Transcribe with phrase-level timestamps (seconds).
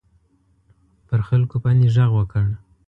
[1.07, 2.45] پر خلکو باندي ږغ وکړ.